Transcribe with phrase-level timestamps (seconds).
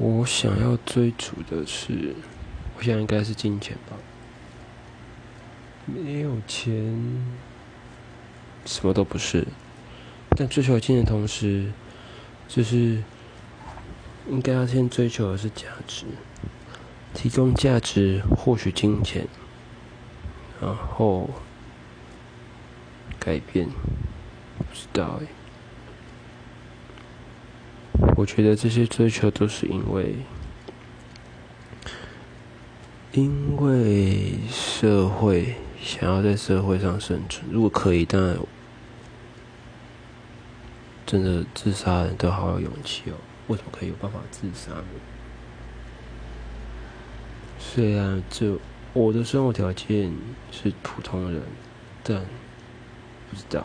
[0.00, 2.14] 我想要追逐的是，
[2.76, 3.96] 我想应该是金钱吧。
[5.86, 7.26] 没有钱，
[8.64, 9.44] 什么都不是。
[10.36, 11.72] 但追求金钱的同时，
[12.46, 13.02] 就是
[14.30, 16.04] 应该要先追求的是价值，
[17.12, 19.26] 提供价值，获取金钱，
[20.60, 21.28] 然后
[23.18, 23.68] 改变。
[24.58, 25.26] 不知道哎。
[28.18, 30.16] 我觉得这些追求都是因为，
[33.12, 37.48] 因为社会想要在社会上生存。
[37.48, 38.36] 如果可以，当然，
[41.06, 43.14] 真的自杀人都好有勇气哦。
[43.46, 44.84] 为什么可以有办法自杀呢？
[47.60, 48.58] 虽然这
[48.94, 50.12] 我的生活条件
[50.50, 51.40] 是普通人，
[52.02, 52.20] 但
[53.30, 53.64] 不知道。